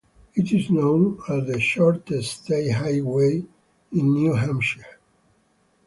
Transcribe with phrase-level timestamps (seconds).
[0.33, 3.45] It is known as the shortest state highway
[3.91, 4.97] in New Hampshire.